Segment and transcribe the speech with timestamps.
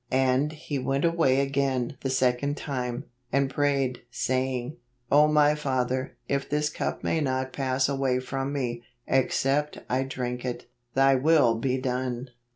[0.09, 4.77] 4' And he went away again the second time, and prayed, saying,
[5.11, 10.43] O my Father, if this cup may not pass away from me, except I drink
[10.43, 12.31] it, thy will be done